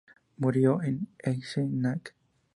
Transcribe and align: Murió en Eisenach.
Murió 0.37 0.81
en 0.81 1.09
Eisenach. 1.19 2.15